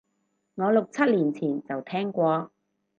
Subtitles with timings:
[0.55, 2.51] 我六七年前就聽過